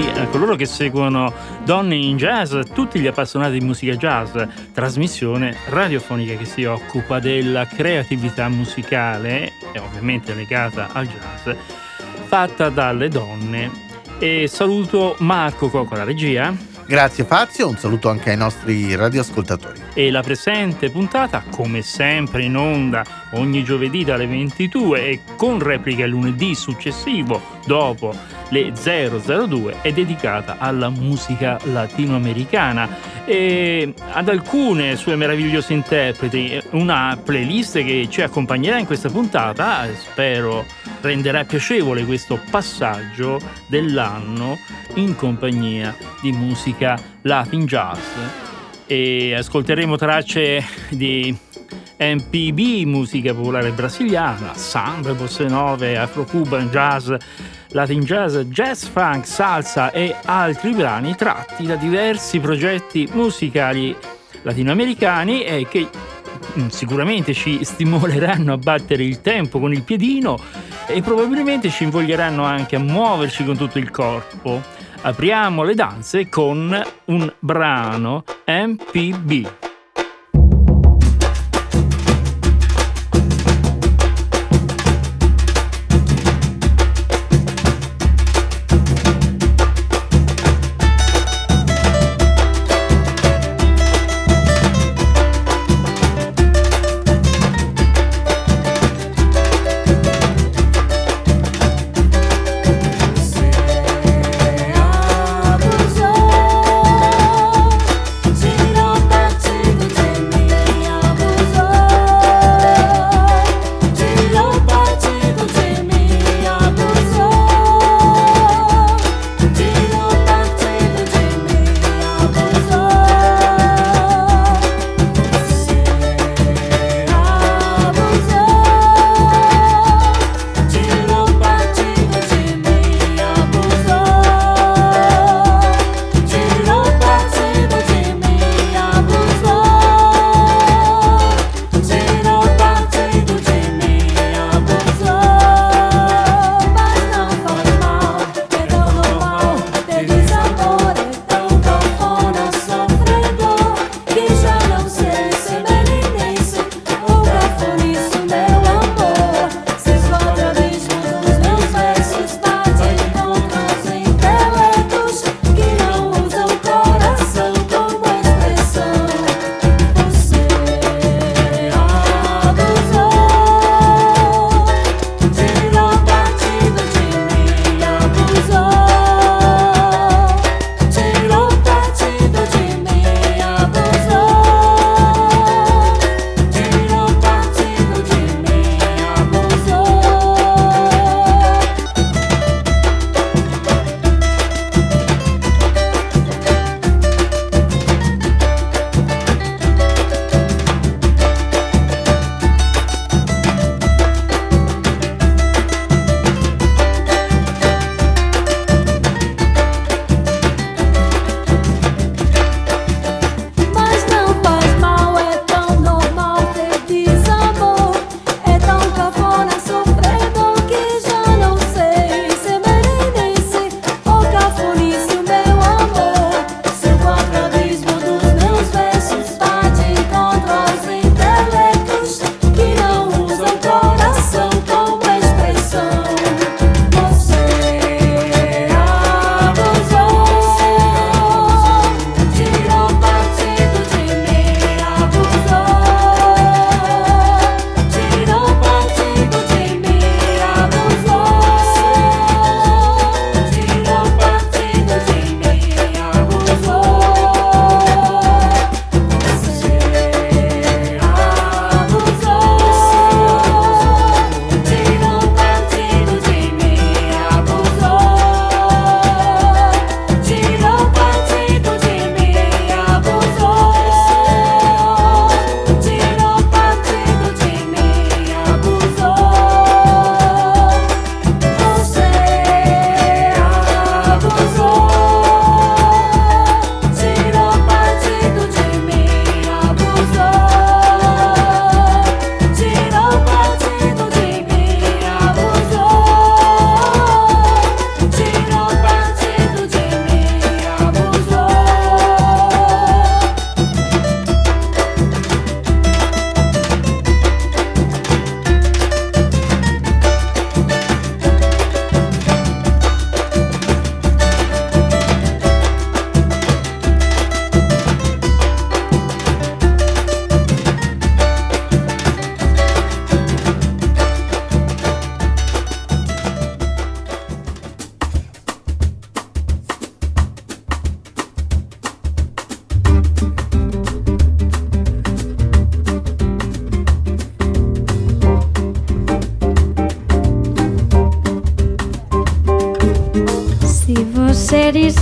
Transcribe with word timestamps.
tutti 0.00 0.28
coloro 0.30 0.54
che 0.54 0.66
seguono 0.66 1.32
Donne 1.64 1.96
in 1.96 2.16
Jazz, 2.16 2.56
tutti 2.72 3.00
gli 3.00 3.08
appassionati 3.08 3.58
di 3.58 3.64
musica 3.64 3.96
jazz, 3.96 4.36
trasmissione 4.72 5.56
radiofonica 5.66 6.36
che 6.36 6.44
si 6.44 6.64
occupa 6.64 7.18
della 7.18 7.66
creatività 7.66 8.48
musicale 8.48 9.52
e 9.72 9.78
ovviamente 9.80 10.34
legata 10.34 10.90
al 10.92 11.08
jazz, 11.08 11.56
fatta 12.26 12.68
dalle 12.68 13.08
donne. 13.08 13.86
E 14.20 14.46
saluto 14.48 15.16
Marco 15.18 15.68
Coco, 15.68 15.96
la 15.96 16.04
regia. 16.04 16.54
Grazie 16.86 17.24
Fazio, 17.24 17.68
un 17.68 17.76
saluto 17.76 18.08
anche 18.08 18.30
ai 18.30 18.36
nostri 18.36 18.94
radioascoltatori. 18.94 19.80
E 19.94 20.10
la 20.10 20.22
presente 20.22 20.90
puntata, 20.90 21.42
come 21.50 21.82
sempre 21.82 22.44
in 22.44 22.56
onda 22.56 23.04
ogni 23.32 23.64
giovedì 23.64 24.04
dalle 24.04 24.26
22 24.26 25.06
e 25.06 25.20
con 25.36 25.58
replica 25.58 26.06
lunedì 26.06 26.54
successivo 26.54 27.57
dopo 27.68 28.12
le 28.48 28.72
002 28.72 29.82
è 29.82 29.92
dedicata 29.92 30.56
alla 30.58 30.88
musica 30.88 31.58
latinoamericana. 31.64 32.88
E 33.26 33.92
ad 34.12 34.28
alcune 34.30 34.96
sue 34.96 35.14
meravigliose 35.14 35.74
interpreti, 35.74 36.58
una 36.70 37.16
playlist 37.22 37.84
che 37.84 38.08
ci 38.10 38.22
accompagnerà 38.22 38.78
in 38.78 38.86
questa 38.86 39.10
puntata, 39.10 39.86
spero 39.94 40.64
renderà 41.02 41.44
piacevole 41.44 42.06
questo 42.06 42.40
passaggio 42.50 43.38
dell'anno 43.68 44.58
in 44.94 45.14
compagnia 45.14 45.94
di 46.22 46.32
musica 46.32 46.98
latin 47.22 47.66
jazz. 47.66 47.98
E 48.86 49.34
ascolteremo 49.34 49.96
tracce 49.96 50.64
di 50.88 51.36
MPB, 51.98 52.86
musica 52.86 53.34
popolare 53.34 53.72
brasiliana, 53.72 54.54
samba, 54.54 55.12
bossa 55.12 55.46
nove, 55.46 55.98
afro-cuban, 55.98 56.68
jazz, 56.70 57.12
latin 57.72 58.00
jazz, 58.00 58.36
jazz 58.48 58.84
funk, 58.84 59.26
salsa 59.26 59.90
e 59.90 60.14
altri 60.24 60.72
brani 60.72 61.14
tratti 61.14 61.66
da 61.66 61.76
diversi 61.76 62.38
progetti 62.40 63.08
musicali 63.12 63.94
latinoamericani 64.42 65.44
e 65.44 65.66
che 65.68 65.88
mm, 66.58 66.68
sicuramente 66.68 67.34
ci 67.34 67.64
stimoleranno 67.64 68.52
a 68.52 68.58
battere 68.58 69.04
il 69.04 69.20
tempo 69.20 69.58
con 69.60 69.72
il 69.72 69.82
piedino 69.82 70.38
e 70.86 71.02
probabilmente 71.02 71.68
ci 71.70 71.84
invoglieranno 71.84 72.44
anche 72.44 72.76
a 72.76 72.80
muoverci 72.80 73.44
con 73.44 73.56
tutto 73.56 73.78
il 73.78 73.90
corpo. 73.90 74.62
Apriamo 75.00 75.62
le 75.62 75.74
danze 75.74 76.28
con 76.28 76.82
un 77.04 77.32
brano 77.38 78.24
MPB. 78.46 79.67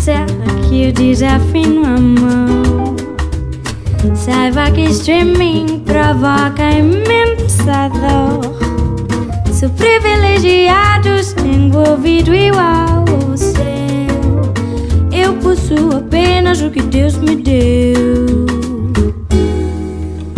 Disser 0.06 0.26
que 0.69 0.88
o 0.88 0.93
desafio 0.93 1.85
amor. 1.85 2.94
Saiba 4.14 4.70
que 4.70 4.85
streaming 4.91 5.81
provoca 5.81 6.70
imensa 6.70 7.88
dor. 7.88 8.56
Sou 9.53 9.69
privilegiados, 9.70 11.32
tenho 11.32 11.76
ouvido 11.91 12.32
igual 12.32 13.05
ao 13.08 13.37
seu. 13.37 13.64
Eu 15.11 15.35
possuo 15.35 15.97
apenas 15.97 16.61
o 16.61 16.70
que 16.70 16.82
Deus 16.82 17.17
me 17.17 17.37
deu. 17.37 18.47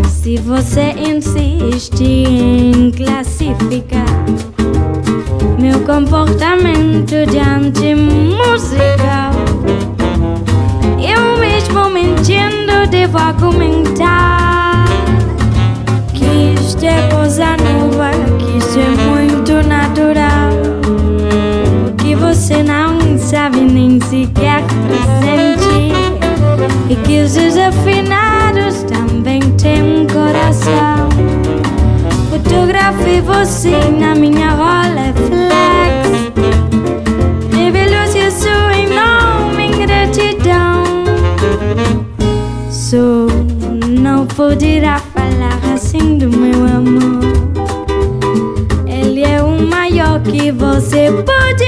Se 0.08 0.36
você 0.38 0.94
insiste 0.96 2.02
em 2.02 2.90
classificar 2.90 4.24
meu 5.58 5.80
comportamento 5.80 7.14
diante 7.30 7.94
musical, 7.94 9.37
devo 12.90 13.18
argumentar 13.18 14.84
que 16.14 16.54
isto 16.58 16.84
é 16.84 17.08
coisa 17.08 17.56
nova, 17.56 18.10
que 18.38 18.58
isto 18.58 18.78
é 18.78 18.88
muito 19.10 19.66
natural, 19.66 20.50
que 21.98 22.14
você 22.14 22.62
não 22.62 23.18
sabe 23.18 23.60
nem 23.60 24.00
sequer 24.00 24.62
sentir 25.20 25.92
e 26.88 26.96
que 26.96 27.22
os 27.22 27.34
desafinados 27.34 28.82
também 28.84 29.40
têm 29.58 30.06
coração. 30.06 31.08
Fotografei 32.30 33.20
você 33.20 33.76
na 33.98 34.14
minha 34.14 34.50
Rolleiflex. 34.50 35.07
Poderá 44.38 45.00
falar 45.00 45.58
assim 45.74 46.16
do 46.16 46.30
meu 46.30 46.64
amor. 46.64 47.24
Ele 48.86 49.24
é 49.24 49.42
o 49.42 49.60
maior 49.66 50.22
que 50.22 50.52
você 50.52 51.10
pode 51.10 51.67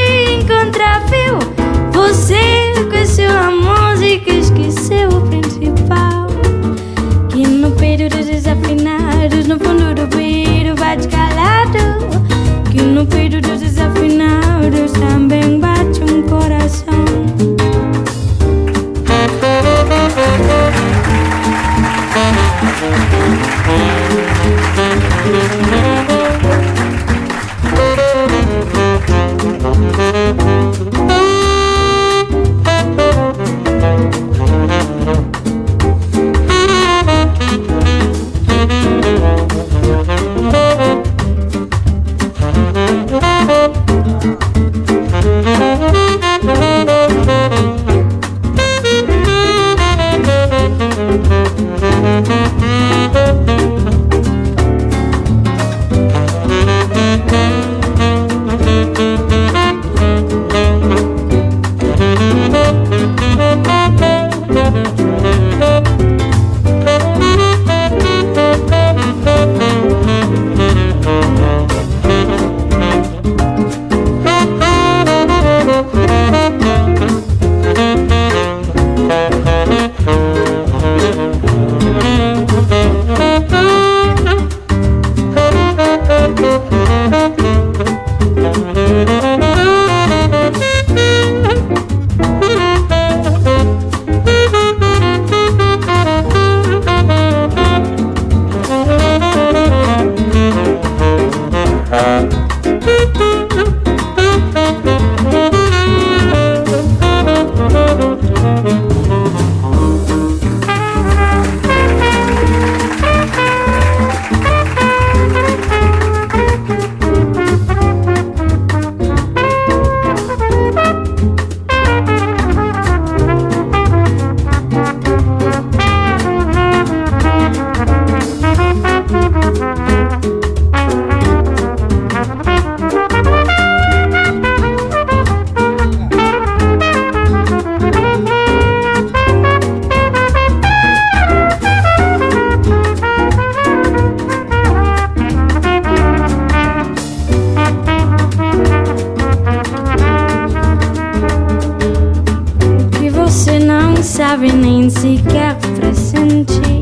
sabe 154.40 154.52
nem 154.52 154.88
sequer 154.88 155.54
pressentir. 155.76 156.80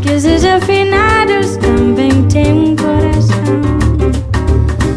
Que 0.00 0.14
os 0.14 0.22
desafinados 0.22 1.58
também 1.58 2.22
têm 2.28 2.70
um 2.70 2.76
coração. 2.76 3.60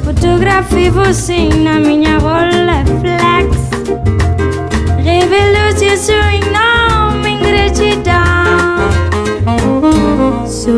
Fotografei 0.06 0.90
você 0.90 1.50
na 1.50 1.78
minha 1.80 2.20
Rolleiflex. 2.20 3.70
Revelou-se 5.04 5.98
sua 5.98 6.36
enorme 6.36 7.32
ingratidão. 7.32 8.16
Sou, 10.48 10.74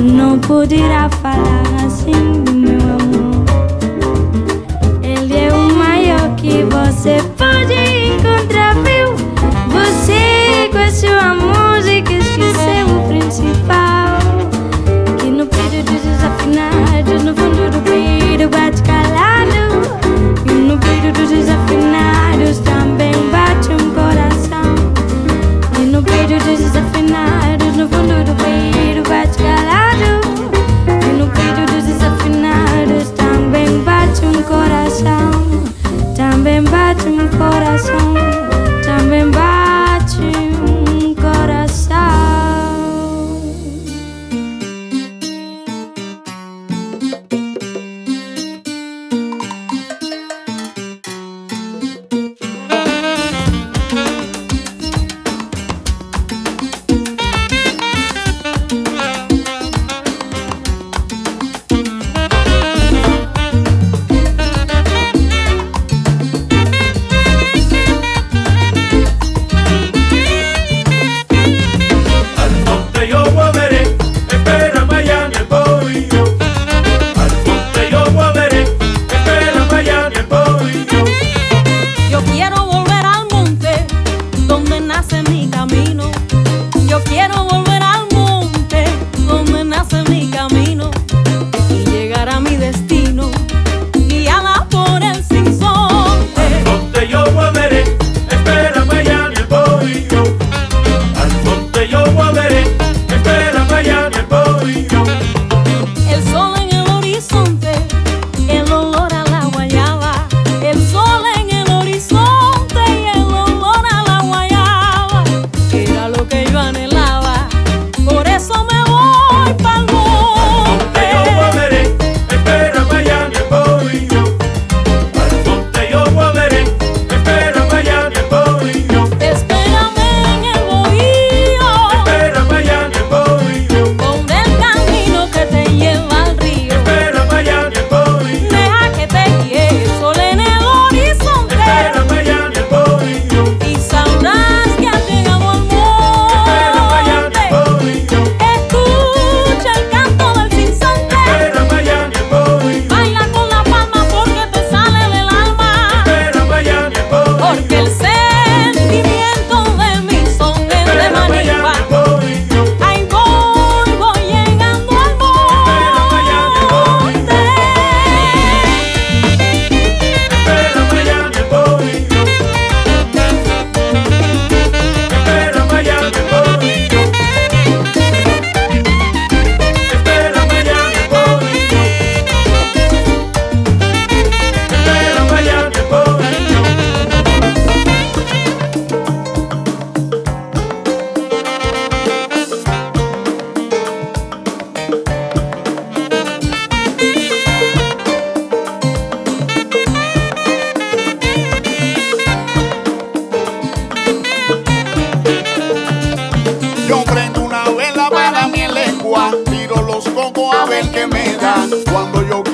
não 0.00 0.38
poderá 0.38 1.10
falar 1.10 1.77
Você 11.18 11.67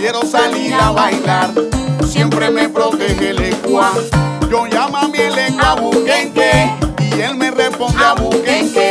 quiero 0.05 0.21
salir 0.27 0.75
a 0.75 0.91
bailar, 0.91 1.51
siempre 2.07 2.51
me 2.51 2.69
protege 2.69 3.31
el 3.31 3.43
ecuá. 3.43 3.91
Yo 4.51 4.67
llamo 4.67 4.99
a 4.99 5.09
mi 5.09 5.17
elecua 5.17 5.77
buquenque 5.77 6.71
y 6.99 7.21
él 7.23 7.35
me 7.37 7.51
responde 7.51 8.05
a 8.05 8.13
buquenque. 8.13 8.91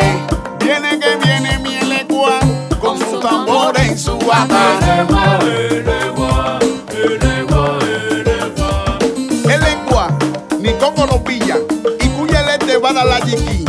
Viene 0.60 1.00
que 1.00 1.16
viene 1.18 1.60
mi 1.60 1.76
elecua 1.76 2.40
con 2.82 2.98
su 2.98 3.20
tambor 3.20 3.80
en 3.80 3.96
su 3.96 4.18
El 9.44 9.52
Elecua, 9.52 10.18
ni 10.60 10.74
coco 10.74 11.06
lo 11.06 11.24
pilla 11.24 11.58
y 12.00 12.08
cuyele 12.08 12.58
te 12.58 12.78
va 12.78 12.90
a 12.90 12.94
dar 12.94 13.06
la 13.06 13.20
yiqui. 13.20 13.63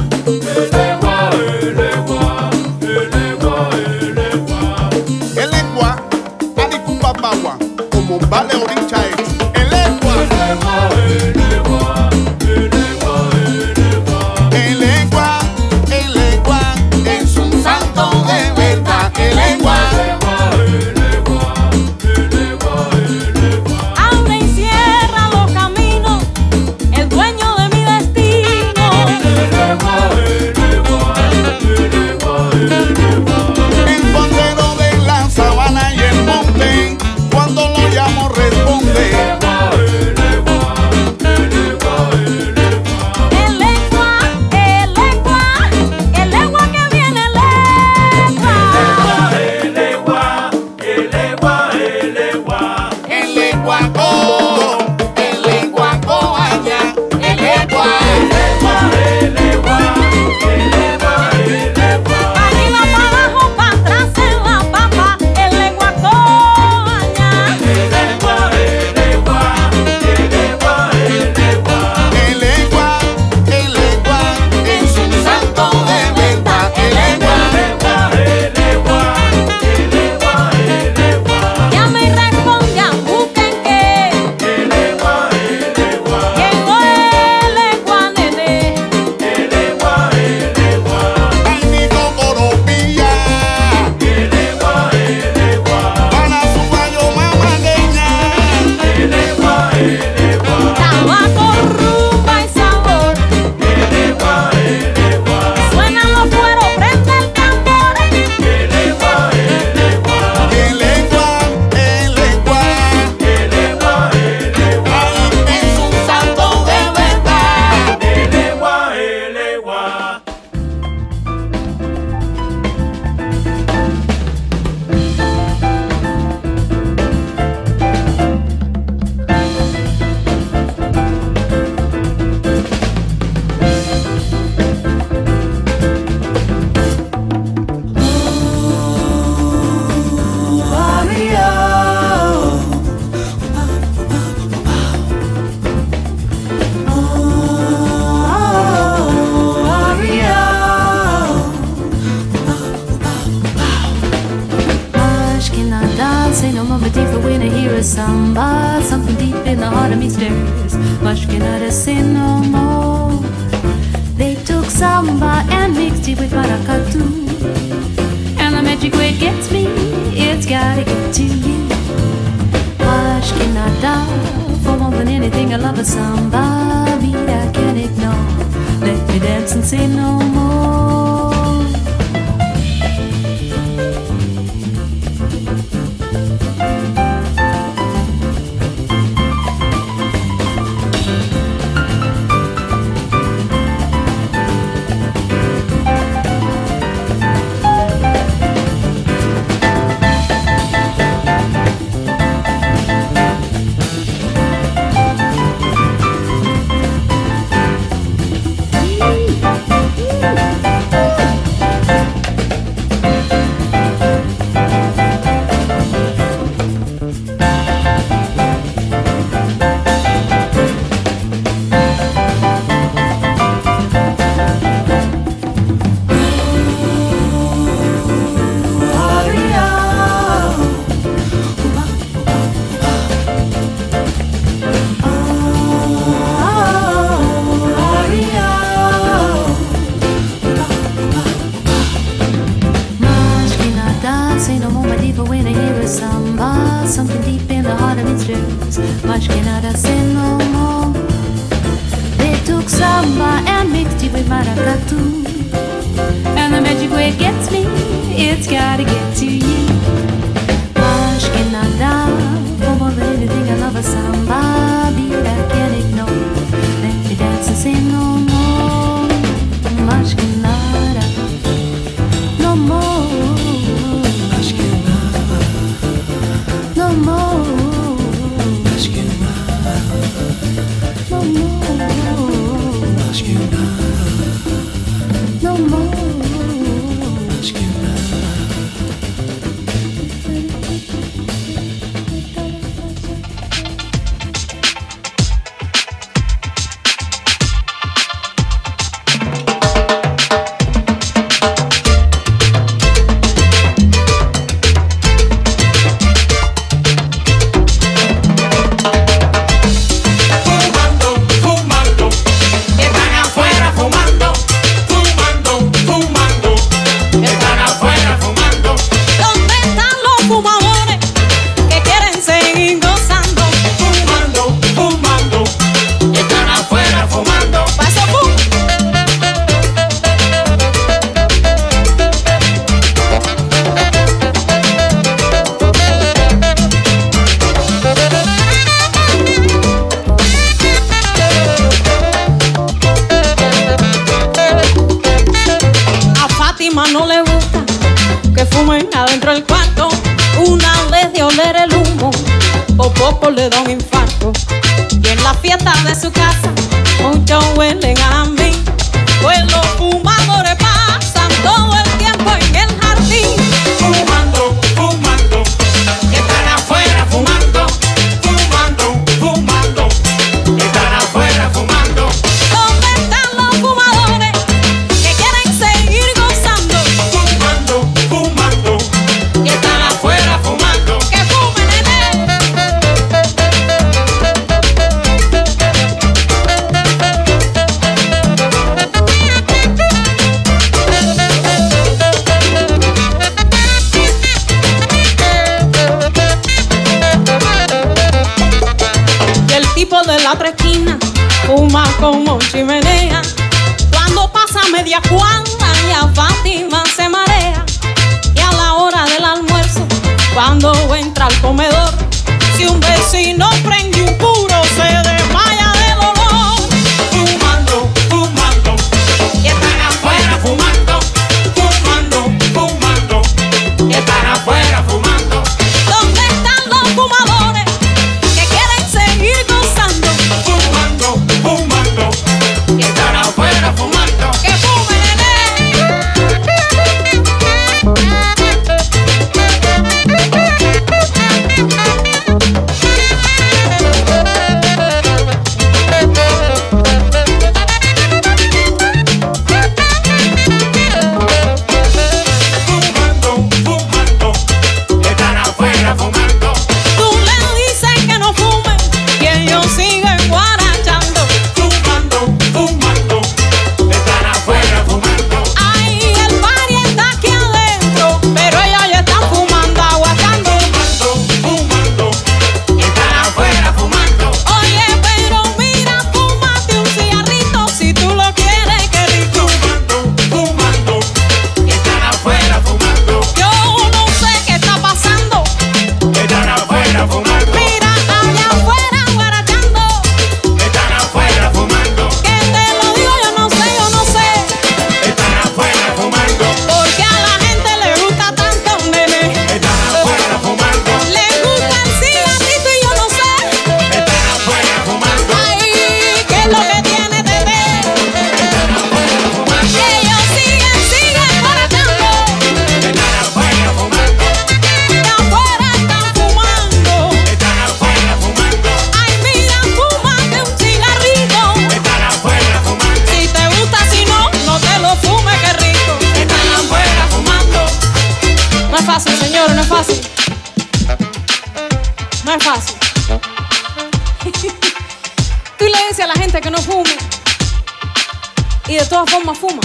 Y 538.68 538.74
de 538.74 538.86
todas 538.86 539.10
formas 539.10 539.38
fuma. 539.38 539.62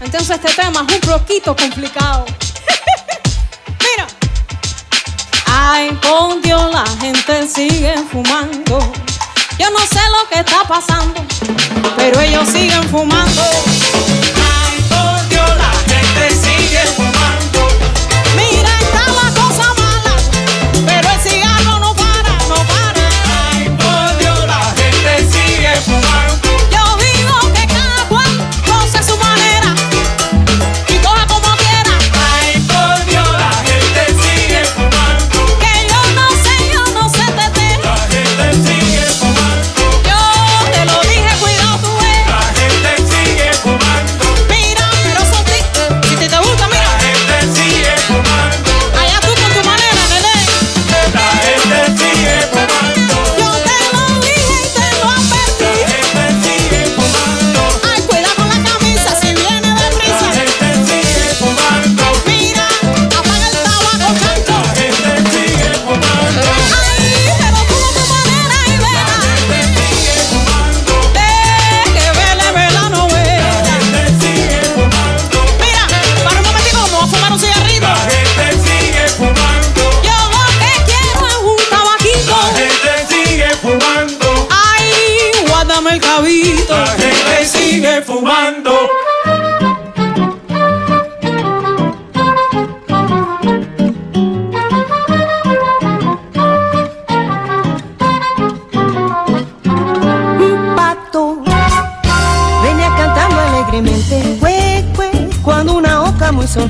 Entonces 0.00 0.30
este 0.30 0.52
tema 0.54 0.84
es 0.88 0.94
un 0.94 1.00
poquito 1.00 1.54
complicado. 1.56 2.24
Mira. 3.80 4.06
Ay, 5.46 5.92
por 6.02 6.40
Dios, 6.40 6.72
la 6.72 6.84
gente 7.00 7.46
sigue 7.46 7.94
fumando. 8.10 8.78
Yo 9.58 9.70
no 9.70 9.78
sé 9.80 10.00
lo 10.10 10.28
que 10.28 10.40
está 10.40 10.64
pasando, 10.66 11.24
pero 11.96 12.20
ellos 12.20 12.48
siguen 12.48 12.82
fumando. 12.88 13.42
Ay, 13.42 14.84
por 14.88 15.28
Dios, 15.28 15.48
la 15.56 15.72
gente 15.86 16.34
sigue 16.34 16.80
fumando. 16.96 17.11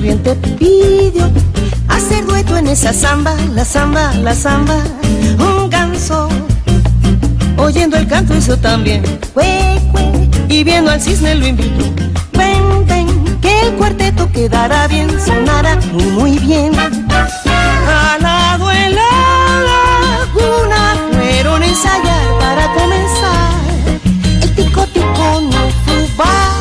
Muy 0.03 0.11
sonriente 0.11 0.35
pidió 0.57 1.29
hacer 1.87 2.25
dueto 2.25 2.57
en 2.57 2.67
esa 2.67 2.91
samba, 2.91 3.35
la 3.53 3.63
samba, 3.63 4.13
la 4.15 4.35
samba, 4.35 4.83
un 5.39 5.69
ganso 5.69 6.27
oyendo 7.57 7.95
el 7.97 8.07
canto 8.07 8.35
hizo 8.35 8.57
también 8.57 9.03
y 10.49 10.63
viendo 10.63 10.91
al 10.91 11.01
cisne 11.01 11.35
lo 11.35 11.47
invitó. 11.47 11.85
Ven, 12.33 13.39
que 13.41 13.61
el 13.61 13.73
cuarteto 13.75 14.29
quedará 14.31 14.87
bien, 14.87 15.09
sonará 15.25 15.77
muy, 15.93 16.03
muy 16.03 16.39
bien. 16.39 16.73
Al 16.77 18.21
lado 18.21 18.71
en 18.71 18.95
la 18.95 19.59
laguna 19.71 20.95
fueron 21.13 21.63
ensayar 21.63 22.39
para 22.39 22.73
comenzar. 22.73 23.51
El 24.41 24.55
tico 24.55 24.85
tico 24.87 25.41
no 25.41 25.69
fubá. 25.85 26.52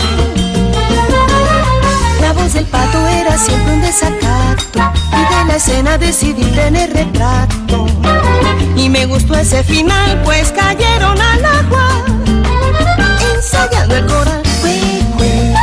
Pato 2.82 3.06
era 3.06 3.38
siempre 3.38 3.74
un 3.74 3.80
desacato. 3.80 4.80
Y 5.12 5.34
de 5.34 5.44
la 5.46 5.56
escena 5.56 5.98
decidí 5.98 6.42
tener 6.50 6.92
retrato. 6.92 7.86
Y 8.76 8.88
me 8.88 9.06
gustó 9.06 9.36
ese 9.36 9.62
final 9.62 10.20
pues 10.24 10.50
cayeron 10.50 11.20
al 11.20 11.44
agua. 11.44 12.04
Ensayando 13.36 13.96
el 13.96 14.06
coral. 14.06 14.42
Cue, 14.60 15.00
cue, 15.16 15.62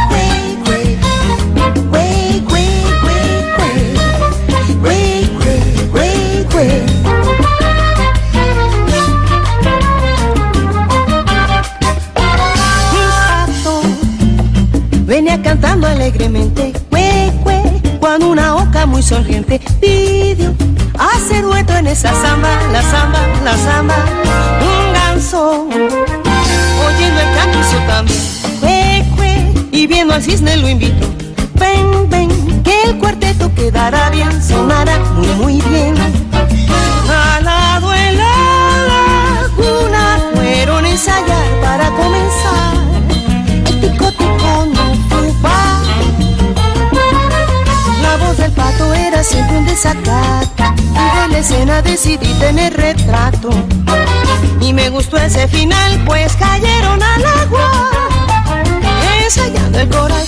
muy 18.99 19.07
sonriente 19.07 19.61
pidió 19.79 20.53
hacer 20.99 21.43
dueto 21.43 21.73
en 21.77 21.87
esa 21.87 22.11
samba, 22.21 22.49
la 22.73 22.81
samba, 22.81 23.19
la 23.45 23.57
samba, 23.57 23.95
un 24.59 24.93
ganso, 24.93 25.69
oyendo 26.85 27.21
el 27.21 27.59
hizo 27.61 27.77
también, 27.87 29.69
y 29.71 29.87
viendo 29.87 30.13
al 30.13 30.21
cisne 30.21 30.57
lo 30.57 30.67
invitó, 30.67 31.07
ven, 31.55 32.09
ven, 32.09 32.61
que 32.61 32.89
el 32.89 32.97
cuarteto 32.97 33.49
quedará 33.55 34.09
bien, 34.09 34.43
sonará 34.43 34.99
muy, 35.15 35.27
muy 35.27 35.61
bien. 35.69 35.78
Desacato 49.69 50.63
y 50.79 51.19
de 51.19 51.27
la 51.31 51.37
escena 51.37 51.81
decidí 51.81 52.33
tener 52.39 52.75
retrato. 52.75 53.49
Y 54.61 54.73
me 54.73 54.89
gustó 54.89 55.17
ese 55.17 55.47
final 55.47 56.03
pues 56.05 56.35
cayeron 56.35 57.01
al 57.01 57.25
agua 57.25 57.71
ensayando 59.23 59.79
el 59.79 59.89
coral. 59.89 60.25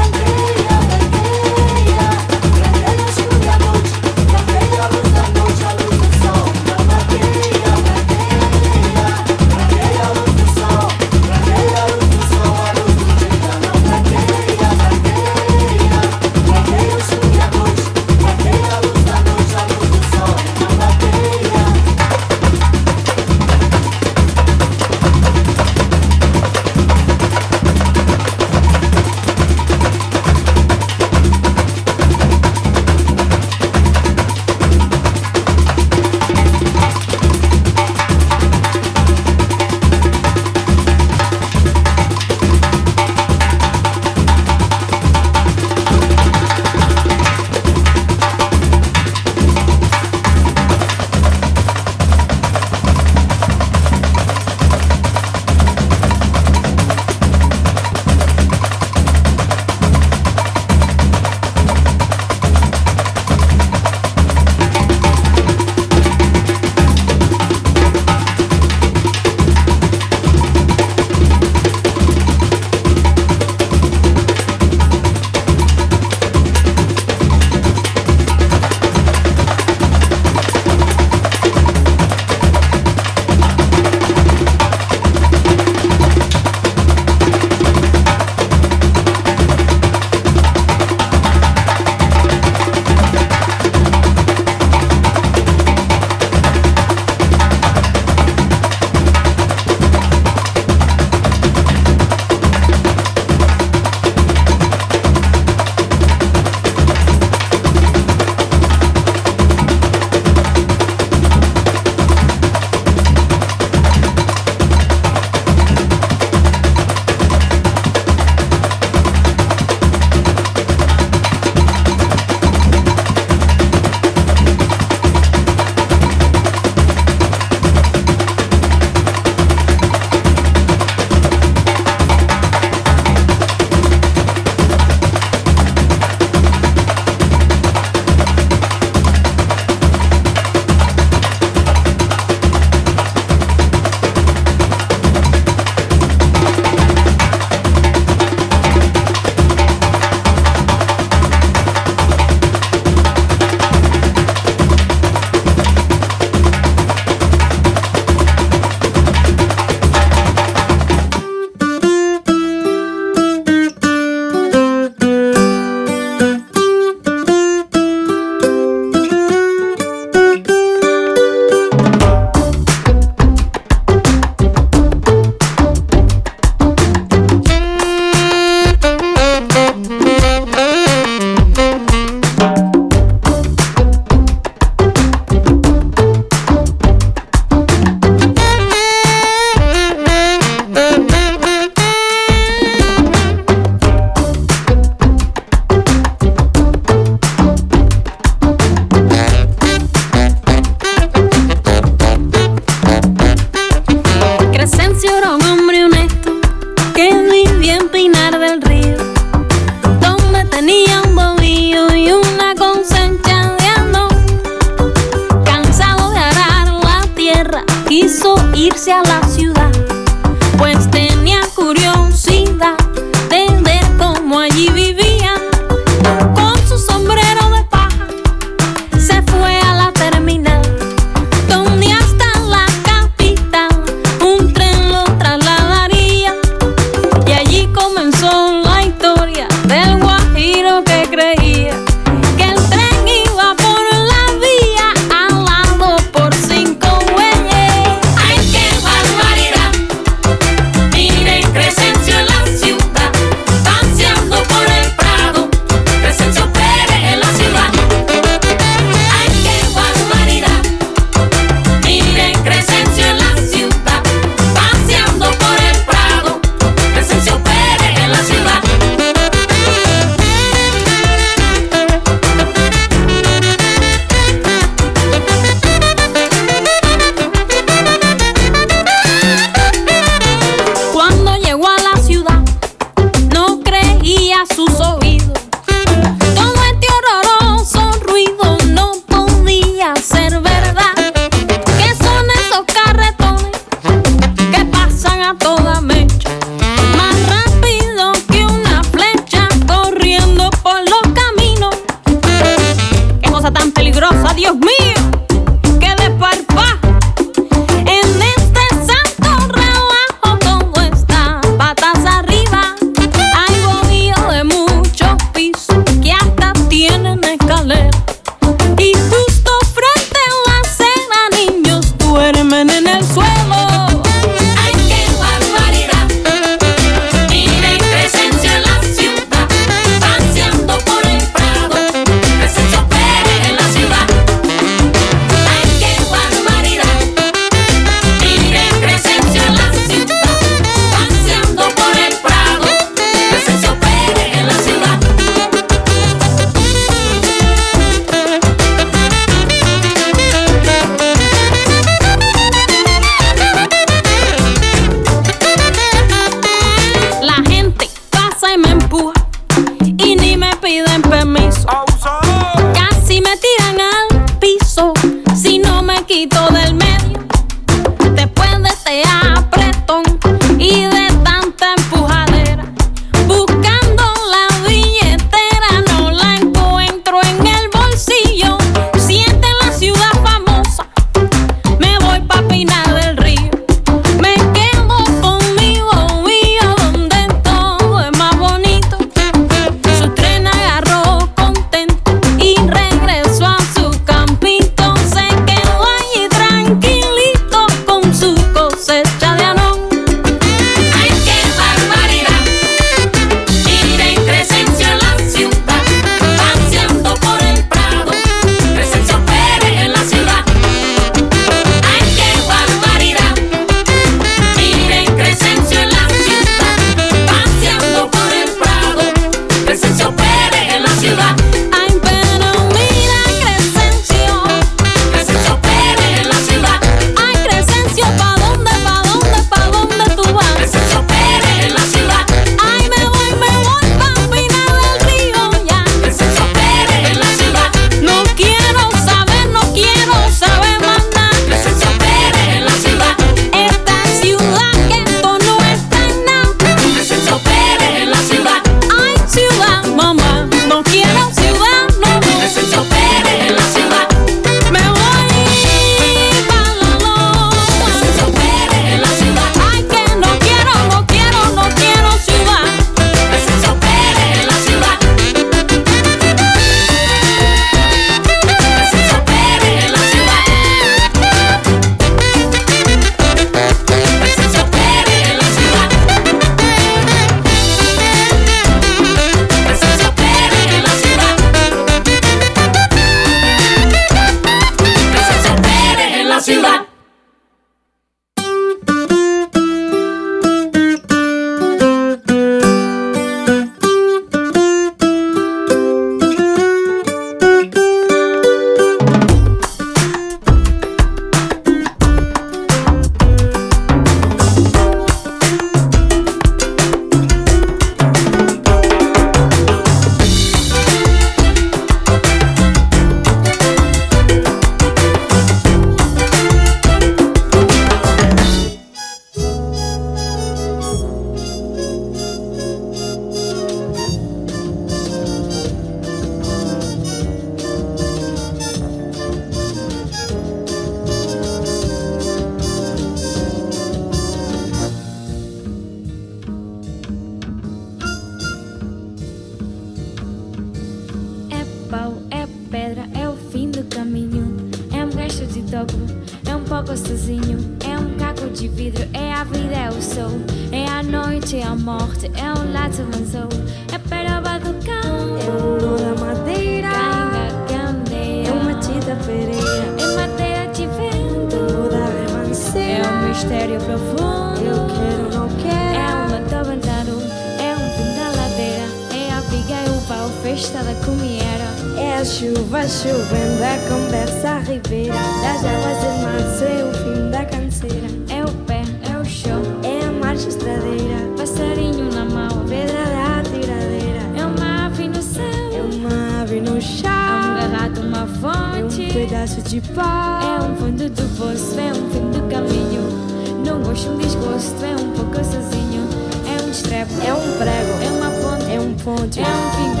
Um 597.48 597.58
prego. 597.58 597.92
é 598.02 598.10
uma 598.10 598.30
ponte, 598.30 598.70
É 598.72 598.80
um 598.80 598.94
ponte. 598.94 599.40
é 599.40 599.42
um 599.44 599.70
pingo, 599.76 600.00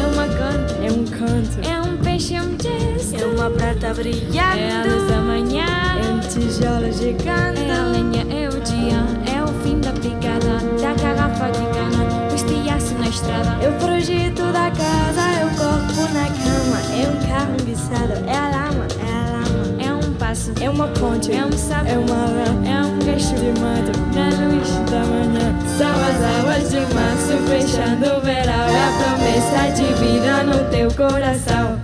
é 0.00 0.06
uma 0.12 0.26
conta, 0.26 0.74
É 0.82 0.90
um 0.90 1.04
canto. 1.04 1.68
é 1.68 1.80
um 1.80 1.96
peixe, 1.98 2.34
é 2.34 2.42
um 2.42 2.56
gesto. 2.60 3.16
É 3.22 3.26
uma 3.26 3.50
prata 3.50 3.92
brilhando. 3.94 4.36
É 4.58 4.72
a 4.72 4.84
luz 4.84 5.08
da 5.10 5.20
manhã, 5.20 5.66
É 6.02 6.08
um 6.08 6.20
tijolo 6.20 6.92
gigante. 6.92 7.60
é 7.62 7.72
a 7.76 7.84
lenha, 7.84 8.22
é 8.30 8.48
o 8.48 8.60
dia, 8.60 9.04
é 9.34 9.42
o 9.42 9.48
fim 9.62 9.80
da 9.80 9.92
picada, 9.92 10.58
da 10.80 10.94
garrafa 11.02 11.50
de 11.50 11.64
cana, 11.74 12.30
o 12.30 12.34
estilhaço 12.34 12.94
na 12.98 13.08
estrada. 13.08 13.56
É 13.62 13.68
o 13.68 13.72
projeto 13.74 14.42
da 14.52 14.70
casa, 14.70 15.22
é 15.40 15.44
o 15.44 15.50
corpo 15.50 16.12
na 16.12 16.26
cama. 16.26 16.78
É 16.94 17.08
um 17.08 17.28
carro 17.28 17.54
enguiçado. 17.60 18.12
É 18.26 18.36
a 18.36 18.48
lama. 18.50 18.86
É 20.60 20.64
um 20.64 20.64
É 20.64 20.70
uma 20.70 20.88
ponte. 20.88 21.32
é 21.32 21.44
um 21.44 21.52
sapo, 21.52 21.86
É 21.88 21.98
uma 21.98 22.26
rã. 22.26 22.44
é 22.66 22.80
um 22.86 23.00
gesto 23.00 23.34
de 23.36 23.60
mato. 23.60 23.92
na 24.14 24.28
luz 24.54 24.70
Da 24.90 25.04
manhã. 25.04 25.54
São 25.76 25.90
as 25.90 26.22
águas 26.40 26.70
de 26.70 26.80
março 26.94 27.36
fechando 27.48 28.16
o 28.16 28.20
verão 28.20 28.52
É 28.52 28.84
a 28.84 28.92
promessa 29.02 29.72
de 29.74 29.92
vida 29.94 30.42
no 30.44 30.70
teu 30.70 30.88
coração 30.94 31.78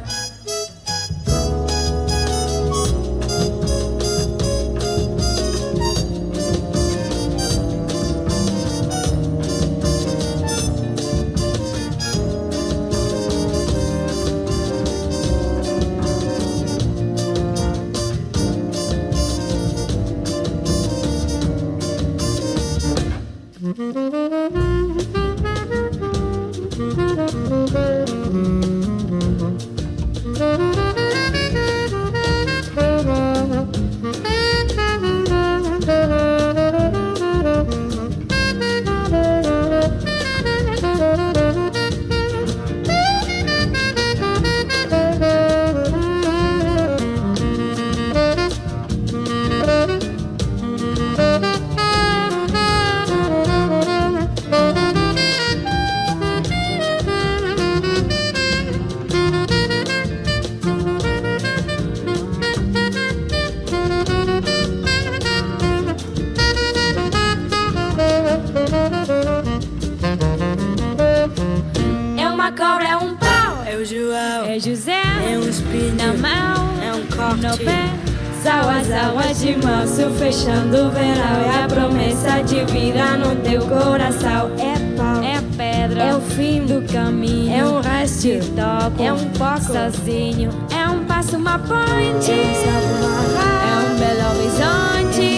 São 78.91 78.99
as 78.99 79.05
águas 79.05 79.41
de 79.41 79.57
março 79.64 80.11
fechando 80.18 80.86
o 80.86 80.91
verão 80.91 81.45
É 81.47 81.62
a 81.62 81.68
promessa 81.68 82.43
de 82.43 82.64
vida 82.64 83.16
no 83.18 83.36
teu 83.36 83.61
coração 83.62 84.51
É 84.59 84.97
pau. 84.97 85.22
É 85.22 85.41
pedra, 85.57 86.03
É 86.03 86.14
o 86.16 86.20
fim 86.20 86.66
do 86.66 86.82
caminho 86.93 87.55
É 87.55 87.64
um 87.64 87.80
resto. 87.80 88.22
Te 88.22 88.41
toco 88.51 89.01
É 89.01 89.12
um 89.12 89.30
pouco. 89.30 89.61
sozinho 89.62 90.51
É 90.76 90.88
um 90.88 91.05
passo, 91.05 91.36
uma 91.36 91.57
ponte 91.61 92.32
É 92.32 92.34
um 92.34 92.55
sapo 92.57 92.95
na 93.01 93.53
É 93.62 93.76
um 93.78 93.97
belo 93.97 94.20
É 94.20 94.26
horizonte 94.34 95.28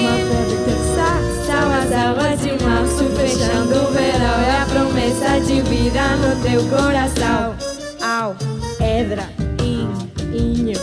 terçar. 0.64 1.20
São 1.44 2.24
as 2.24 2.40
de 2.40 2.64
março 2.64 3.04
fechando 3.16 3.74
o 3.86 3.92
verão 3.92 4.40
É 4.46 4.62
a 4.62 4.66
promessa 4.66 5.40
de 5.40 5.60
vida 5.60 6.16
no 6.16 6.42
teu 6.42 6.64
coração 6.68 7.54
Au. 8.02 8.34
Edra. 8.80 9.28
In, 9.62 9.88
Inho. 10.34 10.78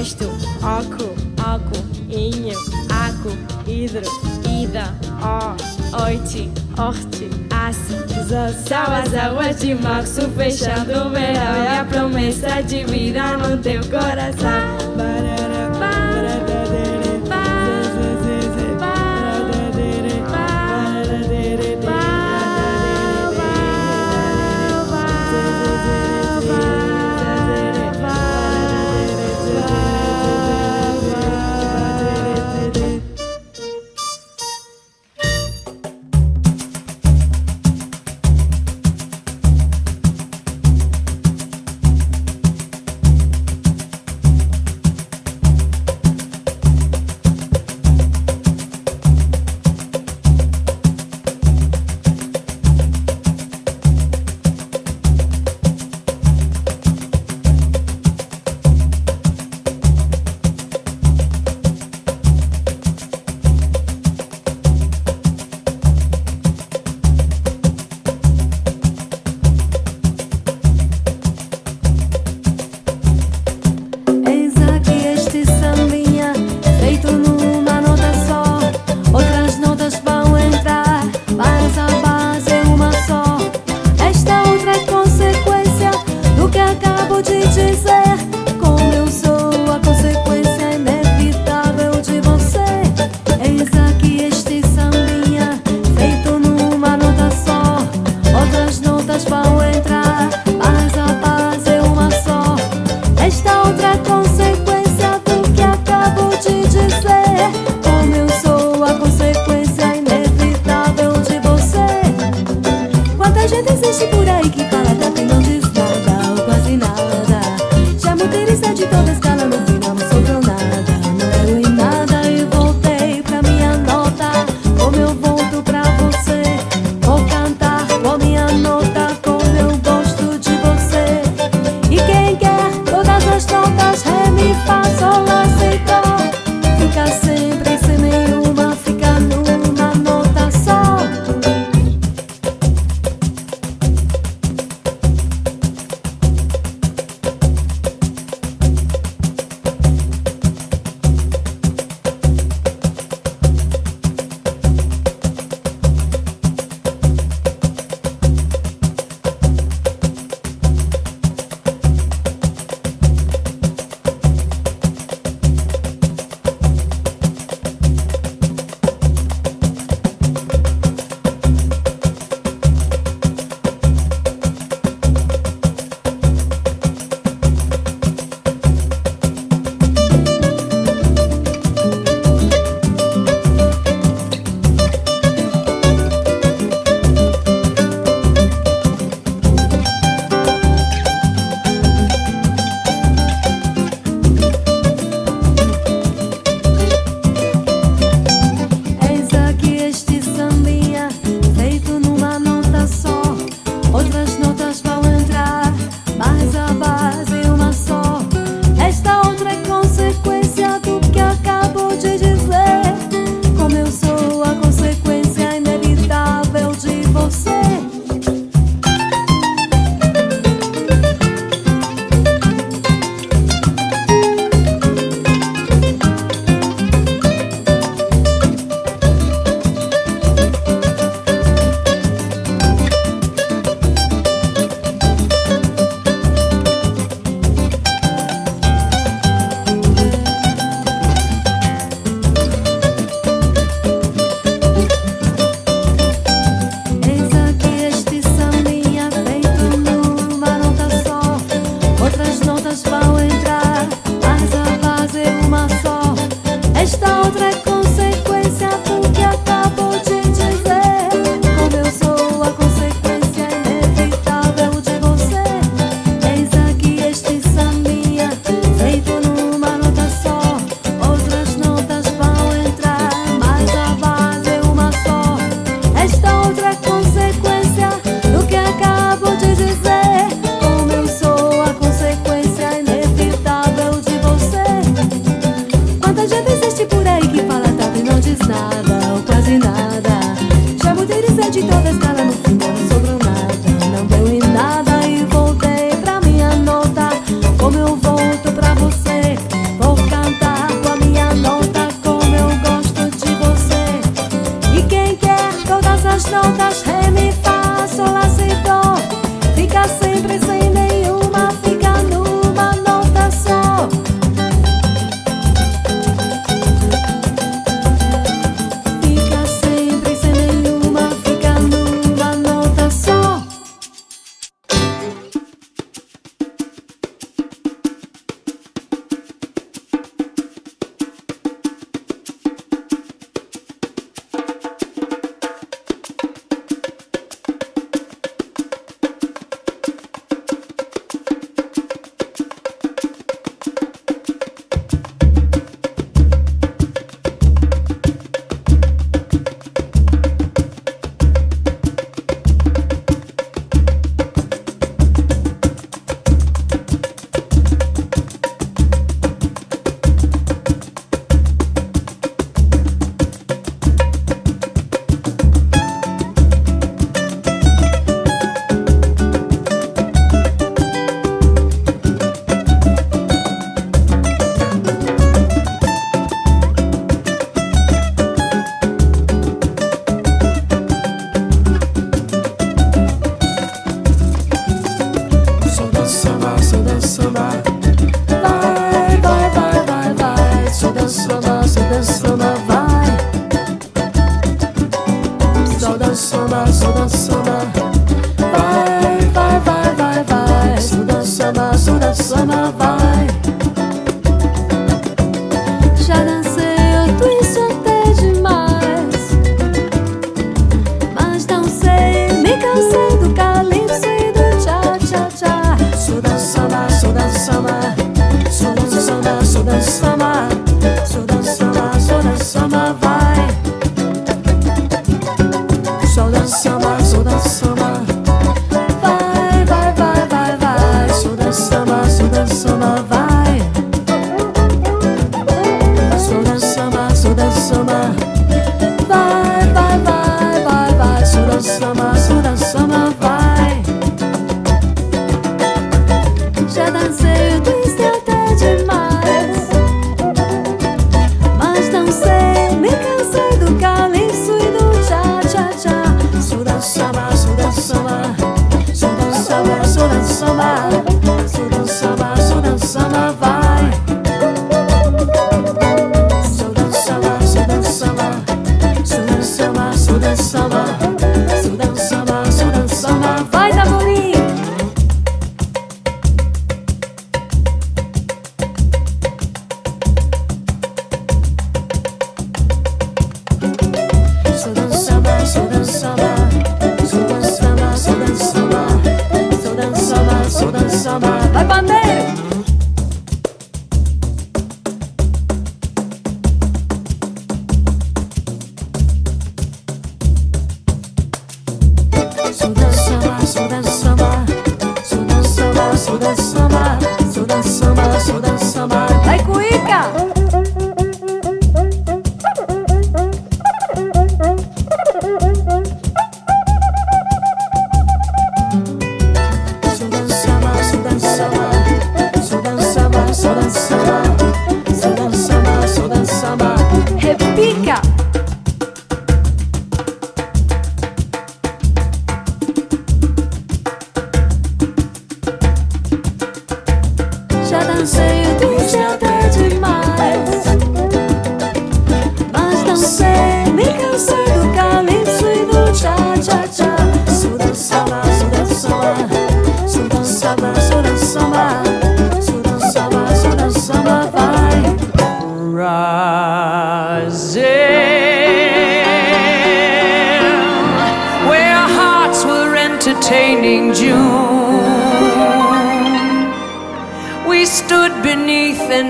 esto, 0.00 0.24
Oco. 0.62 1.12
oco, 1.42 2.01
Inho. 2.12 2.58
aco, 2.90 3.30
Hidro. 3.66 4.02
ida, 4.48 4.94
Ó. 5.22 5.54
oite, 6.04 6.50
Orte. 6.78 7.28
aço 7.50 8.02
Zaz. 8.28 8.56
São 8.66 8.82
as 8.82 9.14
águas 9.14 9.60
de 9.60 9.74
março 9.74 10.22
fechando 10.30 11.06
o 11.06 11.10
verão 11.10 11.54
É 11.56 11.78
a 11.80 11.84
promessa 11.84 12.62
de 12.62 12.84
vida 12.84 13.36
no 13.36 13.56
teu 13.58 13.80
coração 13.86 14.94
Barara. 14.96 16.11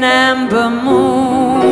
Amber 0.05 0.71
moon 0.71 1.63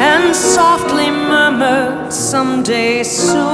and 0.00 0.34
softly 0.34 1.10
murmured, 1.10 2.12
Someday 2.12 3.02
soon 3.02 3.49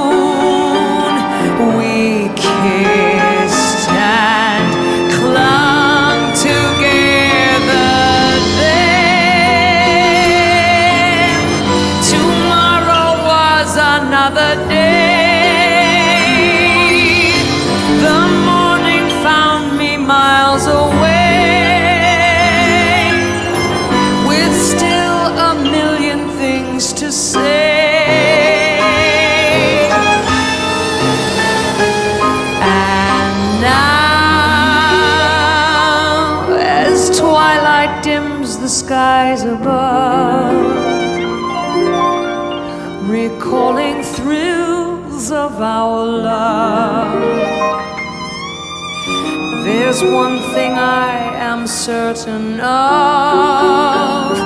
one 50.13 50.41
thing 50.55 50.73
I 50.73 51.35
am 51.37 51.67
certain 51.67 52.61
of 52.61 54.39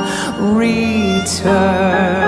return. 0.56 2.19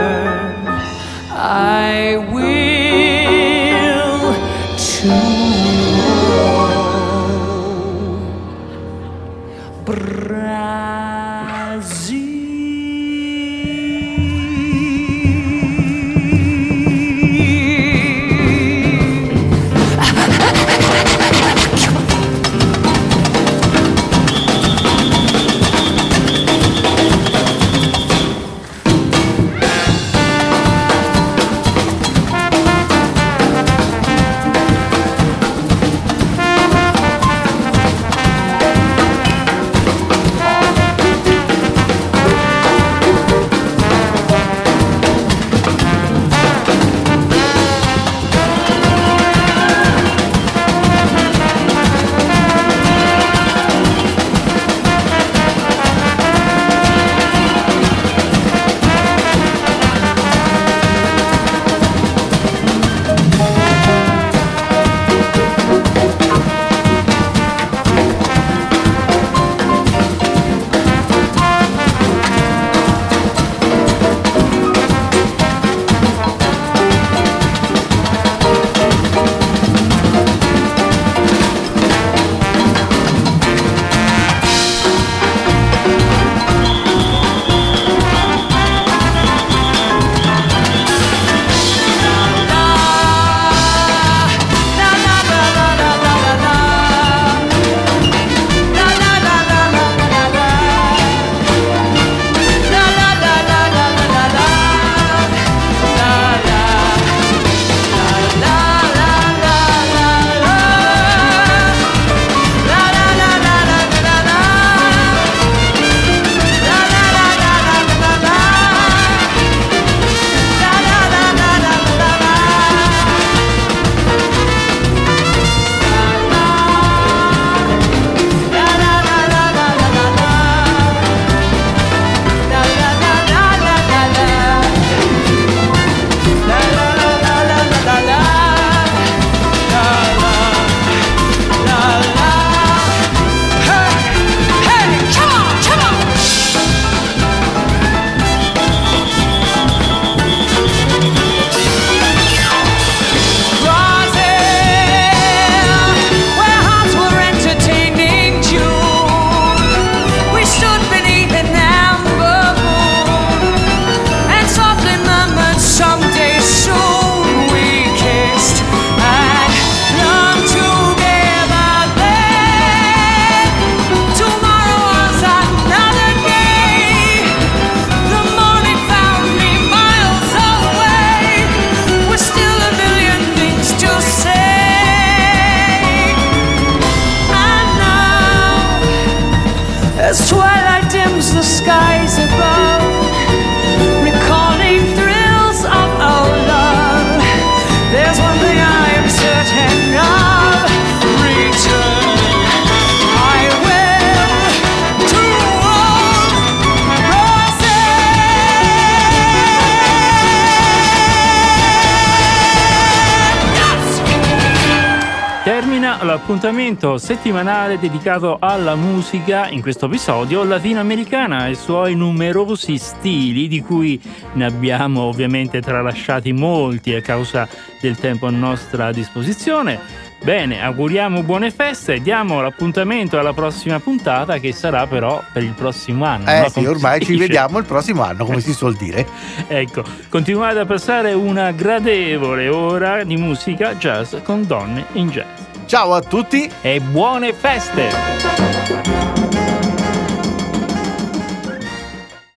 L'appuntamento 216.72 216.98
settimanale 216.98 217.78
dedicato 217.78 218.38
alla 218.40 218.74
musica, 218.74 219.48
in 219.48 219.60
questo 219.60 219.86
episodio 219.86 220.42
latinoamericana 220.42 221.46
e 221.46 221.50
i 221.50 221.54
suoi 221.54 221.94
numerosi 221.94 222.78
stili, 222.78 223.46
di 223.46 223.60
cui 223.60 224.00
ne 224.34 224.44
abbiamo 224.46 225.02
ovviamente 225.02 225.60
tralasciati 225.60 226.32
molti 226.32 226.94
a 226.94 227.02
causa 227.02 227.46
del 227.80 227.98
tempo 227.98 228.26
a 228.26 228.30
nostra 228.30 228.90
disposizione. 228.90 230.10
Bene, 230.22 230.62
auguriamo 230.62 231.22
buone 231.22 231.50
feste, 231.50 232.00
diamo 232.00 232.40
l'appuntamento 232.40 233.18
alla 233.18 233.32
prossima 233.32 233.80
puntata 233.80 234.38
che 234.38 234.52
sarà 234.52 234.86
però 234.86 235.22
per 235.32 235.42
il 235.42 235.52
prossimo 235.52 236.04
anno. 236.04 236.30
Eh 236.30 236.40
no? 236.42 236.48
sì, 236.48 236.64
ormai 236.64 237.04
ci 237.04 237.16
vediamo 237.16 237.58
il 237.58 237.64
prossimo 237.64 238.02
anno, 238.02 238.24
come 238.24 238.40
si 238.40 238.52
suol 238.52 238.76
dire. 238.76 239.06
Ecco, 239.52 239.82
continuate 240.08 240.60
a 240.60 240.64
passare 240.64 241.12
una 241.12 241.50
gradevole 241.50 242.48
ora 242.48 243.04
di 243.04 243.16
musica 243.16 243.74
jazz 243.74 244.14
con 244.22 244.46
donne 244.46 244.86
in 244.92 245.08
jazz. 245.08 245.51
Ciao 245.66 245.94
a 245.94 246.00
tutti 246.00 246.50
e 246.60 246.80
buone 246.80 247.32
feste! 247.32 248.51